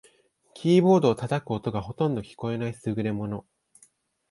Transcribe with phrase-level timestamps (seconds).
[0.55, 3.45] キーボードを叩く音がほとんど聞こえない優れもの